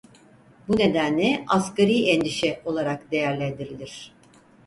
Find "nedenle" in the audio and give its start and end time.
0.77-1.45